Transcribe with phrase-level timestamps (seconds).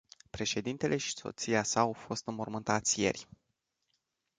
[0.29, 3.27] Președintele și soția sa au fost înmormântați ieri.